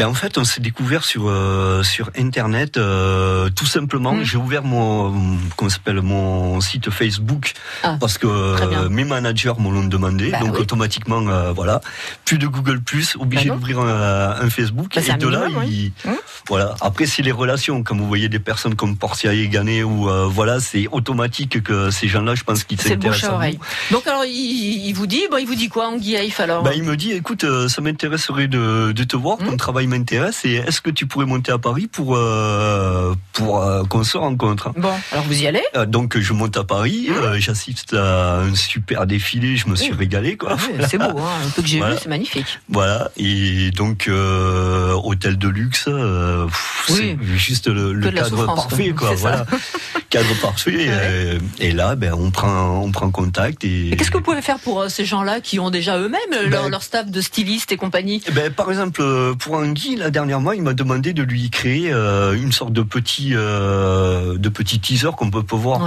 Ben 0.00 0.09
en 0.09 0.14
fait, 0.14 0.38
on 0.38 0.45
s'est 0.45 0.62
découvert 0.62 1.04
sur 1.04 1.28
euh, 1.28 1.83
sur 1.83 2.09
internet 2.16 2.78
euh, 2.78 3.50
tout 3.50 3.66
simplement. 3.66 4.14
Hmm. 4.14 4.25
J'ai 4.25 4.38
ouvert 4.38 4.64
mon 4.64 5.37
comment 5.57 5.69
s'appelle 5.69 6.00
mon 6.00 6.59
site 6.62 6.88
Facebook 6.88 7.52
ah, 7.83 7.99
parce 8.00 8.16
que 8.16 8.88
mes 8.88 9.04
managers 9.04 9.52
m'ont 9.59 9.85
demandé, 9.85 10.30
bah 10.30 10.38
donc 10.40 10.59
automatiquement 10.59 11.21
voilà, 11.52 11.83
plus 12.25 12.38
de 12.38 12.47
Google 12.47 12.80
Plus, 12.80 13.14
obligé 13.16 13.50
d'ouvrir 13.50 13.80
un, 13.80 14.49
Facebook 14.49 14.88
bah, 14.95 15.02
et 15.07 15.19
de 15.19 15.28
là, 15.28 15.49
hmm. 15.50 16.14
voilà. 16.49 16.76
Après 16.80 17.04
c'est 17.04 17.21
les 17.21 17.33
relations, 17.33 17.83
comme 17.83 17.99
vous 17.99 18.09
voyez 18.09 18.30
des 18.30 18.38
personnes 18.38 18.76
comme 18.76 18.97
Portia 18.97 19.35
et 19.35 19.49
Ganet 19.49 19.83
ou 19.83 20.09
voilà, 20.30 20.61
c'est 20.61 20.87
automatique 20.90 21.62
que 21.62 21.90
ces 21.90 22.09
gens-là, 22.09 22.35
je 22.35 22.45
pense 22.45 22.64
qu'ils 22.64 22.80
s'intéressent 22.80 23.28
à 23.28 23.35
oreille. 23.35 23.59
Donc 23.90 24.07
alors 24.07 24.25
il, 24.25 24.95
vous 24.95 25.07
dit, 25.07 25.25
bon, 25.30 25.37
il 25.37 25.47
vous 25.47 25.57
dit 25.57 25.69
quoi, 25.69 25.88
Anguille 25.88 26.33
alors? 26.38 26.62
Bah, 26.62 26.73
il 26.75 26.85
me 26.85 26.97
dit, 26.97 27.12
écoute, 27.12 27.45
ça 27.69 27.83
m'intéresserait 27.83 28.49
de, 28.49 28.92
de 28.92 29.04
te 29.04 29.16
voir, 29.16 29.37
ton 29.37 29.52
hmm. 29.52 29.57
travail 29.59 29.89
m'intéresse 29.90 30.44
et 30.44 30.54
est-ce 30.54 30.80
que 30.80 30.90
tu 30.90 31.06
pourrais 31.06 31.26
monter 31.26 31.52
à 31.52 31.59
Paris 31.59 31.87
pour 31.87 32.16
euh, 32.16 33.14
pour 33.32 33.62
euh, 33.62 33.85
qu'on 33.85 34.04
se 34.04 34.16
rencontre? 34.16 34.73
Bon, 34.76 34.92
alors 35.12 35.25
vous 35.25 35.42
y 35.42 35.47
allez? 35.47 35.62
Euh, 35.76 35.87
Donc 35.87 36.18
je 36.18 36.32
monte 36.32 36.56
à 36.56 36.64
Paris, 36.64 37.09
mmh. 37.11 37.38
j'assiste 37.38 37.94
à 37.94 38.40
un 38.40 38.54
super 38.54 39.06
défilé, 39.06 39.56
je 39.56 39.68
me 39.68 39.76
suis 39.76 39.92
régalé 39.92 40.37
quoi. 40.37 40.56
Ah 40.56 40.87
c'est 40.88 40.99
beau, 40.99 41.18
hein, 41.18 41.40
un 41.47 41.50
peu 41.50 41.62
que 41.62 41.68
j'ai 41.68 41.80
vu, 41.80 41.92
c'est 42.00 42.09
magnifique. 42.09 42.59
Voilà, 42.68 43.11
et 43.16 43.70
donc 43.73 44.09
hôtel 44.09 45.37
de 45.37 45.49
luxe, 45.49 45.88
c'est 46.87 47.18
juste 47.37 47.68
le, 47.68 48.11
cadre 48.11 48.47
parfait 48.47 48.90
quoi. 48.90 49.14
Voilà, 49.14 49.47
cadre 50.10 50.34
parfait. 50.40 50.88
Et, 51.58 51.72
là, 51.72 51.94
ben 51.94 52.12
on 52.12 52.30
prend 52.30 52.82
on 52.82 52.90
prend 52.90 53.10
contact 53.10 53.64
et. 53.64 53.94
Qu'est-ce 53.96 54.10
que 54.10 54.18
vous 54.18 54.22
pouvez 54.22 54.42
faire 54.42 54.58
pour 54.58 54.90
ces 54.90 55.04
gens-là 55.04 55.40
qui 55.40 55.58
ont 55.58 55.70
déjà 55.70 55.98
eux-mêmes 55.98 56.20
leur, 56.48 56.64
ben, 56.64 56.68
leur, 56.68 56.82
staff 56.82 57.10
de 57.10 57.20
stylistes 57.20 57.72
et 57.72 57.76
compagnie? 57.76 58.22
ben, 58.32 58.52
Par 58.52 58.68
exemple, 58.70 59.02
pour 59.36 59.54
Anguille, 59.54 59.96
la 59.96 60.10
dernière 60.10 60.40
mois, 60.40 60.56
il 60.56 60.62
m'a 60.62 60.74
demandé 60.74 61.12
de 61.12 61.22
lui 61.22 61.50
créer 61.50 61.92
euh, 61.92 62.34
une 62.34 62.52
sorte 62.52 62.72
de 62.72 62.82
petit, 62.82 63.30
euh, 63.34 64.36
de 64.36 64.48
petit 64.48 64.80
teaser 64.80 65.10
qu'on 65.16 65.30
peut 65.30 65.44
voir 65.56 65.80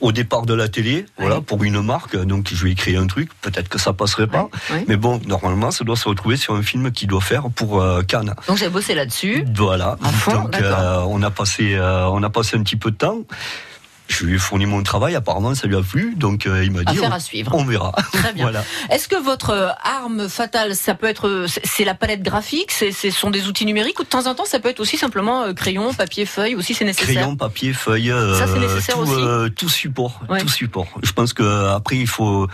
au 0.00 0.12
départ 0.12 0.46
de 0.46 0.54
la 0.54 0.68
télé, 0.68 1.06
voilà, 1.18 1.40
pour 1.40 1.64
une 1.64 1.80
marque. 1.80 2.16
Donc, 2.16 2.48
je 2.52 2.66
ai 2.66 2.74
créé 2.74 2.96
un 2.96 3.06
truc. 3.06 3.30
Peut-être 3.40 3.68
que 3.68 3.78
ça 3.78 3.92
passerait 3.92 4.26
pas. 4.26 4.48
Mais 4.88 4.96
bon, 4.96 5.20
normalement, 5.26 5.70
ça 5.70 5.84
doit 5.84 5.96
se 5.96 6.08
retrouver 6.08 6.36
sur 6.36 6.54
un 6.54 6.62
film 6.62 6.90
qu'il 6.92 7.08
doit 7.08 7.20
faire 7.20 7.50
pour 7.54 7.80
euh, 7.80 8.02
Cannes. 8.02 8.34
Donc, 8.48 8.58
j'ai 8.58 8.68
bossé 8.68 8.94
là-dessus. 8.94 9.44
Voilà. 9.54 9.96
donc, 10.02 10.54
on 11.08 11.22
a 11.22 11.30
passé, 11.30 11.78
on 11.80 12.22
a 12.22 12.30
passé 12.30 12.56
un 12.56 12.62
petit 12.62 12.76
peu 12.76 12.90
de 12.90 12.96
temps. 12.96 13.18
Je 14.08 14.24
lui 14.24 14.34
ai 14.36 14.38
fourni 14.38 14.66
mon 14.66 14.82
travail, 14.82 15.14
apparemment 15.14 15.54
ça 15.54 15.66
lui 15.66 15.76
a 15.76 15.82
plu, 15.82 16.14
donc 16.16 16.46
euh, 16.46 16.64
il 16.64 16.70
m'a 16.70 16.84
dit 16.84 16.98
on, 17.00 17.10
à 17.10 17.20
suivre. 17.20 17.54
on 17.54 17.64
verra. 17.64 17.92
Très 18.12 18.32
bien. 18.32 18.44
voilà. 18.44 18.64
Est-ce 18.90 19.08
que 19.08 19.16
votre 19.16 19.50
euh, 19.50 19.68
arme 19.82 20.28
fatale, 20.28 20.74
ça 20.74 20.94
peut 20.94 21.06
être, 21.06 21.46
c'est 21.64 21.84
la 21.84 21.94
palette 21.94 22.22
graphique, 22.22 22.72
ce 22.72 23.10
sont 23.10 23.30
des 23.30 23.48
outils 23.48 23.66
numériques 23.66 23.98
ou 23.98 24.04
de 24.04 24.08
temps 24.08 24.26
en 24.26 24.34
temps 24.34 24.44
ça 24.44 24.60
peut 24.60 24.68
être 24.68 24.80
aussi 24.80 24.96
simplement 24.96 25.42
euh, 25.42 25.52
crayon, 25.52 25.92
papier, 25.92 26.26
feuille 26.26 26.54
aussi 26.54 26.74
c'est 26.74 26.84
nécessaire? 26.84 27.14
Crayon, 27.14 27.36
papier, 27.36 27.72
feuille. 27.72 28.12
ça 28.38 28.46
c'est 28.46 28.60
nécessaire 28.60 28.96
tout, 28.96 29.02
aussi. 29.02 29.52
tout 29.54 29.68
support, 29.68 30.20
tout 30.38 30.48
support. 30.48 30.88
Je 31.02 31.12
pense 31.12 31.32
que 31.32 31.68
après 31.68 31.96
il 31.96 32.06
faut 32.06 32.48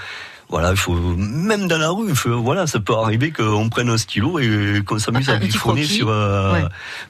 voilà, 0.53 0.73
il 0.73 0.77
faut 0.77 0.95
même 1.17 1.67
dans 1.67 1.79
la 1.79 1.89
rue, 1.89 2.13
voilà, 2.27 2.67
ça 2.67 2.79
peut 2.79 2.93
arriver 2.95 3.31
qu'on 3.31 3.71
prenne 3.71 3.89
un 3.89 3.97
stylo 3.97 4.39
et 4.39 4.83
qu'on 4.87 4.99
s'amuse 4.99 5.31
à 5.31 5.39
griffonner 5.39 5.85
sur, 5.85 6.11
euh, 6.11 6.61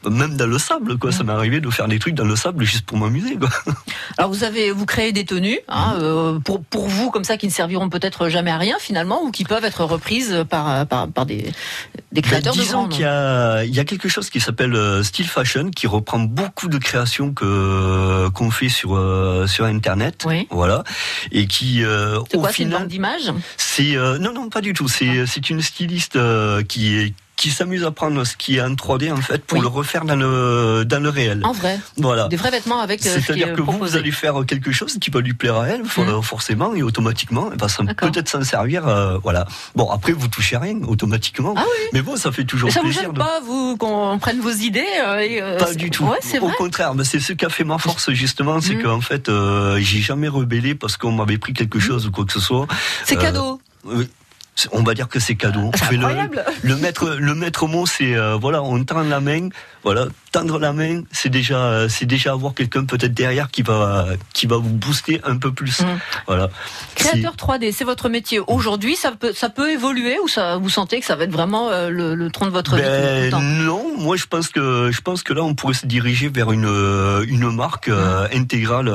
même 0.09 0.37
dans 0.37 0.47
le 0.47 0.59
sable, 0.59 0.97
quoi. 0.97 1.11
Ça 1.11 1.25
m'est 1.25 1.33
arrivé 1.33 1.61
de 1.61 1.69
faire 1.69 1.89
des 1.89 1.99
trucs 1.99 2.15
dans 2.15 2.25
le 2.25 2.37
sable 2.37 2.65
juste 2.65 2.87
pour 2.87 2.99
m'amuser, 2.99 3.37
Alors 4.19 4.31
vous 4.31 4.45
avez, 4.45 4.71
vous 4.71 4.87
créez 4.87 5.11
des 5.11 5.25
tenues 5.25 5.59
hein, 5.67 5.95
mhm. 5.97 6.03
euh, 6.03 6.39
pour 6.39 6.63
pour 6.63 6.87
vous 6.87 7.11
comme 7.11 7.25
ça 7.25 7.37
qui 7.37 7.47
ne 7.47 7.51
serviront 7.51 7.89
peut-être 7.89 8.29
jamais 8.29 8.53
à 8.53 8.59
rien 8.59 8.77
finalement 8.79 9.25
ou 9.25 9.33
qui 9.33 9.43
peuvent 9.43 9.65
être 9.65 9.83
reprises 9.85 10.45
par 10.49 10.87
par, 10.87 11.09
par 11.09 11.27
des 11.27 11.53
des 12.13 12.21
ben, 12.21 12.23
créateurs 12.23 12.55
ben, 12.55 12.63
disons 12.63 12.87
qu'il 12.87 13.03
y 13.03 13.07
a 13.07 13.65
il 13.65 13.75
y 13.75 13.81
a 13.81 13.85
quelque 13.85 14.09
chose 14.09 14.31
qui 14.31 14.39
s'appelle 14.39 14.77
euh, 14.77 15.03
Style 15.03 15.27
Fashion 15.27 15.71
qui 15.71 15.89
reprend 15.89 16.21
beaucoup 16.21 16.69
de 16.69 16.79
créations 16.79 17.33
que 17.33 18.29
qu'on 18.29 18.53
fait 18.53 18.69
sur 18.69 18.91
sur 19.49 19.65
internet, 19.65 20.25
voilà, 20.51 20.85
et 21.33 21.49
qui 21.49 21.85
au 21.85 22.39
quoi, 22.39 22.51
final 22.51 22.87
d'image 22.87 23.32
euh, 23.97 24.19
non 24.19 24.33
non 24.33 24.49
pas 24.49 24.61
du 24.61 24.73
tout. 24.73 24.89
C'est 24.89 25.27
c'est 25.27 25.51
une 25.51 25.61
styliste 25.61 26.17
euh, 26.17 26.63
qui 26.63 26.95
est 26.95 27.15
qui 27.43 27.51
s'amuse 27.51 27.83
à 27.83 27.91
prendre 27.91 28.23
ce 28.23 28.37
qui 28.37 28.59
est 28.59 28.63
en 28.63 28.75
3D 28.75 29.13
en 29.13 29.17
fait 29.17 29.45
pour 29.45 29.61
le 29.61 29.67
refaire 29.67 30.05
dans 30.05 30.15
le 30.15 30.85
dans 30.85 31.03
le 31.03 31.09
réel. 31.09 31.41
En 31.43 31.51
vrai. 31.51 31.81
Voilà. 31.97 32.29
Des 32.29 32.37
vrais 32.37 32.53
vêtements 32.53 32.81
avec. 32.81 33.05
Euh, 33.05 33.19
C'est-à-dire 33.19 33.55
que 33.55 33.61
vous, 33.61 33.73
vous 33.73 33.97
allez 33.97 34.13
faire 34.13 34.47
quelque 34.47 34.71
chose 34.71 34.97
qui 35.01 35.11
va 35.11 35.21
lui 35.21 35.35
plaire 35.35 35.57
à 35.57 35.67
elle 35.67 35.83
mmh. 35.83 36.23
forcément 36.23 36.73
et 36.77 36.85
automatiquement 36.85 37.51
elle 37.51 37.59
va 37.59 37.67
peut-être 37.95 38.29
s'en 38.29 38.45
servir. 38.45 38.87
Euh, 38.87 39.19
voilà. 39.25 39.45
Bon 39.75 39.91
après 39.91 40.13
vous 40.13 40.29
touchez 40.29 40.57
rien 40.57 40.79
automatiquement. 40.87 41.55
Ah 41.57 41.65
oui. 41.67 41.89
Mais 41.93 42.03
bon 42.03 42.15
ça 42.15 42.31
fait 42.31 42.45
toujours 42.45 42.69
mais 42.69 42.75
ça 42.75 42.81
plaisir. 42.81 43.03
Ça 43.03 43.09
vous 43.09 43.15
gêne 43.17 43.25
pas 43.25 43.41
vous 43.45 43.77
qu'on 43.77 44.21
prenne 44.21 44.39
vos 44.39 44.53
idées 44.53 44.87
euh, 45.05 45.59
Pas 45.59 45.75
du 45.75 45.91
tout. 45.91 46.05
Ouais, 46.05 46.39
Au 46.41 46.51
contraire, 46.51 46.95
c'est 47.03 47.19
ce 47.19 47.33
qui 47.33 47.45
a 47.45 47.49
fait 47.49 47.65
ma 47.65 47.79
force 47.79 48.13
justement, 48.13 48.61
c'est 48.61 48.77
mmh. 48.77 48.83
qu'en 48.85 49.01
fait 49.01 49.29
j'ai 49.79 50.01
jamais 50.01 50.29
rebellé 50.29 50.77
parce 50.77 50.97
qu'on 50.97 51.11
m'avait 51.11 51.39
pris 51.39 51.55
quelque 51.55 51.79
mmh. 51.79 51.89
chose 51.89 52.07
ou 52.07 52.13
quoi 52.13 52.25
que 52.25 52.33
ce 52.33 52.41
soit. 52.41 52.69
C'est 53.05 53.17
cadeau. 53.17 53.61
On 54.73 54.83
va 54.83 54.95
dire 54.95 55.09
que 55.09 55.19
c'est 55.19 55.35
cadeau. 55.35 55.71
C'est 55.75 55.97
le, 55.97 56.07
le 56.63 56.77
maître, 56.77 57.17
le 57.19 57.35
maître 57.35 57.67
mot, 57.67 57.87
c'est 57.87 58.15
voilà, 58.39 58.63
on 58.63 58.83
tend 58.85 59.03
la 59.03 59.21
main, 59.21 59.49
voilà, 59.83 60.07
tendre 60.33 60.59
la 60.59 60.73
main, 60.73 61.03
c'est 61.13 61.29
déjà, 61.29 61.89
c'est 61.89 62.07
déjà 62.07 62.33
avoir 62.33 62.55
quelqu'un 62.55 62.85
peut-être 62.85 63.15
derrière 63.15 63.51
qui 63.51 63.63
va, 63.63 64.07
qui 64.33 64.47
va 64.47 64.57
vous 64.57 64.71
booster 64.71 65.21
un 65.25 65.37
peu 65.37 65.53
plus. 65.53 65.81
Mmh. 65.81 65.99
Voilà. 66.27 66.49
Créateur 66.95 67.37
3D, 67.37 67.73
c'est 67.73 67.85
votre 67.85 68.09
métier. 68.09 68.41
Aujourd'hui, 68.47 68.97
ça 68.97 69.13
peut, 69.13 69.33
ça 69.33 69.51
peut 69.51 69.71
évoluer 69.71 70.19
ou 70.25 70.29
ça, 70.29 70.57
vous 70.57 70.71
sentez 70.71 71.01
que 71.01 71.07
ça 71.07 71.17
va 71.17 71.25
être 71.25 71.33
vraiment 71.33 71.69
euh, 71.71 71.91
le, 71.91 72.31
tronc 72.31 72.47
de 72.47 72.51
votre 72.51 72.77
ben, 72.77 73.31
Non, 73.65 73.99
moi 73.99 74.17
je 74.17 74.27
pense 74.27 74.49
que, 74.49 74.91
je 74.91 75.01
pense 75.01 75.23
que 75.23 75.33
là 75.33 75.43
on 75.43 75.55
pourrait 75.55 75.75
se 75.75 75.87
diriger 75.87 76.29
vers 76.29 76.53
une, 76.53 76.67
euh, 76.67 77.25
une 77.29 77.51
marque 77.51 77.89
euh, 77.89 78.27
mmh. 78.29 78.37
intégrale, 78.37 78.91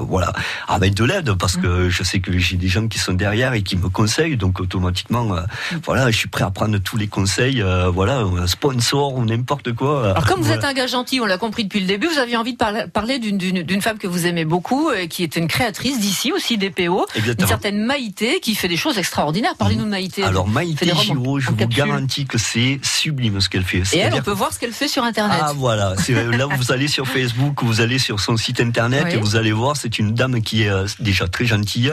voilà, 0.00 0.32
avec 0.68 0.94
de 0.94 1.04
l'aide 1.04 1.34
parce 1.34 1.56
mmh. 1.56 1.62
que 1.62 1.90
je 1.90 2.02
sais 2.02 2.20
que 2.20 2.36
j'ai 2.38 2.56
des 2.56 2.68
gens 2.68 2.88
qui 2.88 2.98
sont 2.98 3.12
derrière 3.12 3.52
et 3.54 3.62
qui 3.62 3.76
me 3.76 3.88
conseillent, 3.88 4.36
donc 4.36 4.60
automatiquement, 4.60 5.36
voilà, 5.84 6.10
je 6.10 6.16
suis 6.16 6.28
prêt 6.28 6.44
à 6.44 6.50
prendre 6.50 6.78
tous 6.78 6.96
les 6.96 7.08
conseils, 7.08 7.62
voilà, 7.92 8.24
sponsor 8.46 9.14
ou 9.14 9.24
n'importe 9.24 9.72
quoi. 9.72 10.10
Alors 10.10 10.26
comme 10.26 10.40
vous 10.40 10.50
êtes 10.50 10.64
un 10.64 10.69
gars 10.72 10.86
gentil, 10.86 11.20
on 11.20 11.26
l'a 11.26 11.38
compris 11.38 11.64
depuis 11.64 11.80
le 11.80 11.86
début, 11.86 12.06
vous 12.06 12.18
aviez 12.18 12.36
envie 12.36 12.54
de 12.54 12.86
parler 12.88 13.18
d'une 13.18 13.82
femme 13.82 13.98
que 13.98 14.06
vous 14.06 14.26
aimez 14.26 14.44
beaucoup, 14.44 14.90
et 14.90 15.08
qui 15.08 15.22
est 15.22 15.36
une 15.36 15.48
créatrice 15.48 15.98
d'ici 16.00 16.32
aussi, 16.32 16.58
DPO, 16.58 17.06
une 17.16 17.46
certaine 17.46 17.84
Maïté 17.84 18.40
qui 18.40 18.54
fait 18.54 18.68
des 18.68 18.76
choses 18.76 18.98
extraordinaires. 18.98 19.54
Parlez-nous 19.58 19.84
de 19.84 19.90
Maïté. 19.90 20.22
Alors 20.22 20.48
Maïté 20.48 20.92
Giraud, 20.94 21.40
je 21.40 21.50
vous 21.50 21.56
garantis 21.56 22.26
que 22.26 22.38
c'est 22.38 22.80
sublime 22.82 23.40
ce 23.40 23.48
qu'elle 23.48 23.64
fait. 23.64 23.82
Et 23.92 23.98
elle, 23.98 24.14
on 24.14 24.22
peut 24.22 24.30
voir 24.30 24.52
ce 24.52 24.58
qu'elle 24.58 24.72
fait 24.72 24.88
sur 24.88 25.04
Internet. 25.04 25.38
Ah 25.42 25.52
voilà, 25.54 25.94
là 26.08 26.46
vous 26.46 26.72
allez 26.72 26.88
sur 26.88 27.06
Facebook, 27.06 27.62
vous 27.62 27.80
allez 27.80 27.98
sur 27.98 28.20
son 28.20 28.36
site 28.36 28.60
Internet 28.60 29.06
et 29.12 29.16
vous 29.16 29.36
allez 29.36 29.52
voir, 29.52 29.76
c'est 29.76 29.98
une 29.98 30.14
dame 30.14 30.42
qui 30.42 30.64
est 30.64 30.68
euh, 30.68 30.86
déjà 31.00 31.28
très 31.28 31.44
gentille. 31.44 31.92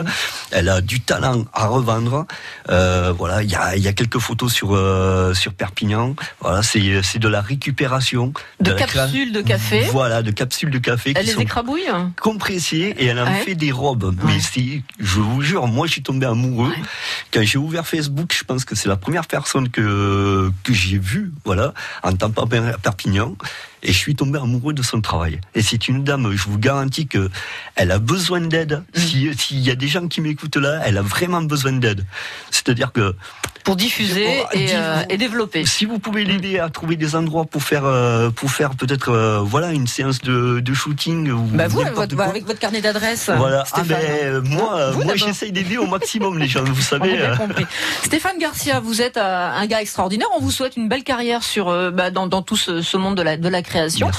Elle 0.51 0.69
a 0.69 0.81
du 0.81 1.01
talent 1.01 1.45
à 1.53 1.67
revendre. 1.67 2.25
Euh, 2.69 3.13
voilà, 3.17 3.43
il 3.43 3.49
y 3.49 3.55
a, 3.55 3.75
y 3.75 3.87
a, 3.87 3.93
quelques 3.93 4.19
photos 4.19 4.53
sur 4.53 4.73
euh, 4.73 5.33
sur 5.33 5.53
Perpignan. 5.53 6.15
Voilà, 6.41 6.61
c'est 6.63 7.19
de 7.19 7.27
la 7.27 7.41
récupération 7.41 8.33
de, 8.59 8.66
capsules 8.73 9.31
de 9.31 9.41
café. 9.41 9.81
Voilà, 9.91 10.21
de 10.21 10.31
capsules 10.31 10.69
de 10.69 10.77
café. 10.77 11.13
Elle 11.15 11.25
les 11.25 11.39
écrabouille 11.39 11.87
Compressées 12.21 12.95
et 12.97 13.05
elle 13.05 13.19
en 13.19 13.33
fait 13.43 13.55
des 13.55 13.71
robes. 13.71 14.15
Mais 14.25 14.39
si, 14.39 14.83
je 14.99 15.19
vous 15.19 15.41
jure, 15.41 15.67
moi 15.67 15.87
je 15.87 15.93
suis 15.93 16.03
tombé 16.03 16.25
amoureux. 16.25 16.73
Quand 17.31 17.41
j'ai 17.43 17.57
ouvert 17.57 17.87
Facebook, 17.87 18.33
je 18.37 18.43
pense 18.43 18.65
que 18.65 18.75
c'est 18.75 18.89
la 18.89 18.97
première 18.97 19.25
personne 19.25 19.69
que, 19.69 20.51
que 20.63 20.73
j'ai 20.73 20.97
vue, 20.97 21.31
voilà, 21.45 21.73
en 22.03 22.13
temps 22.13 22.31
Perpignan 22.81 23.35
et 23.83 23.91
je 23.91 23.97
suis 23.97 24.15
tombé 24.15 24.39
amoureux 24.39 24.73
de 24.73 24.81
son 24.81 25.01
travail. 25.01 25.39
Et 25.55 25.61
c'est 25.61 25.87
une 25.87 26.03
dame, 26.03 26.31
je 26.35 26.43
vous 26.45 26.57
garantis 26.57 27.07
que 27.07 27.29
elle 27.75 27.91
a 27.91 27.99
besoin 27.99 28.41
d'aide. 28.41 28.83
Mm. 28.95 29.33
S'il 29.37 29.59
y 29.59 29.71
a 29.71 29.75
des 29.75 29.87
gens 29.87 30.07
qui 30.07 30.21
m'écoutent 30.21 30.57
là, 30.57 30.81
elle 30.85 30.97
a 30.97 31.01
vraiment 31.01 31.41
besoin 31.41 31.73
d'aide. 31.73 32.05
C'est-à-dire 32.51 32.91
que 32.91 33.15
pour 33.67 33.75
diffuser 33.75 34.45
euh, 34.55 35.03
et, 35.09 35.17
développer. 35.17 35.65
Si 35.65 35.83
vous 35.83 35.99
pouvez 35.99 36.23
l'aider 36.23 36.57
à 36.57 36.69
trouver 36.69 36.95
des 36.95 37.17
endroits 37.17 37.43
pour 37.43 37.61
faire 37.61 37.83
euh, 37.83 38.29
pour 38.29 38.49
faire 38.49 38.75
peut-être 38.75 39.09
euh, 39.09 39.39
voilà 39.43 39.73
une 39.73 39.87
séance 39.87 40.21
de, 40.21 40.61
de 40.61 40.73
shooting 40.73 41.29
ou 41.31 41.41
bah 41.51 41.67
vous, 41.67 41.81
avec 41.81 42.45
votre 42.45 42.59
carnet 42.59 42.79
d'adresse. 42.79 43.29
Voilà. 43.35 43.65
Ah 43.73 43.81
ben, 43.83 44.39
moi 44.45 44.93
moi 45.03 45.17
j'essaye 45.17 45.51
d'aider 45.51 45.77
au 45.77 45.85
maximum 45.85 46.39
les 46.39 46.47
gens, 46.47 46.63
vous 46.63 46.81
savez. 46.93 47.19
Stéphane 48.05 48.37
Garcia, 48.39 48.79
vous 48.79 49.01
êtes 49.01 49.17
un 49.17 49.65
gars 49.65 49.81
extraordinaire. 49.81 50.29
On 50.37 50.39
vous 50.39 50.51
souhaite 50.51 50.77
une 50.77 50.87
belle 50.87 51.03
carrière 51.03 51.43
sur 51.43 51.65
bah, 51.91 52.09
dans, 52.09 52.27
dans, 52.27 52.41
tout 52.41 52.55
ce, 52.55 52.81
ce, 52.81 52.95
monde 52.95 53.17
de 53.17 53.21
la 53.21 53.35
de 53.35 53.49
la 53.49 53.63
création. 53.67 54.09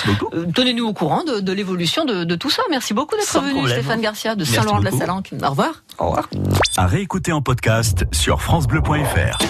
Tenez-nous 0.55 0.87
au 0.87 0.93
courant 0.93 1.25
de, 1.25 1.41
de 1.41 1.53
l'évolution 1.53 2.05
de, 2.05 2.25
de, 2.25 2.35
tout 2.37 2.51
ça. 2.51 2.63
Merci 2.71 2.95
beaucoup 2.95 3.17
d'être 3.17 3.41
venu, 3.41 3.69
Stéphane 3.69 4.01
Garcia 4.01 4.35
de 4.35 4.45
Saint-Laurent 4.45 4.81
de 4.81 4.85
la 4.85 4.93
Salanque. 4.93 5.31
Au 5.43 5.51
revoir. 5.51 5.83
Au 5.99 6.07
revoir. 6.07 6.29
À 6.77 6.87
réécouter 6.87 7.33
en 7.33 7.43
podcast 7.43 8.05
sur 8.13 8.41
francebleu.fr. 8.43 9.39